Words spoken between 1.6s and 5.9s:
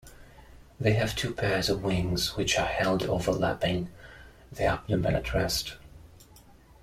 of wings, which are held overlapping the abdomen at rest.